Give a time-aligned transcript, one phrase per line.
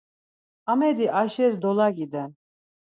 [0.71, 2.29] Amedi Ayşes dolaǩiden.